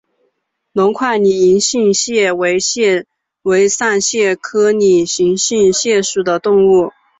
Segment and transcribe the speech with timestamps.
[0.73, 2.59] 隆块拟银杏蟹为
[3.69, 6.89] 扇蟹科拟银杏蟹属的动物。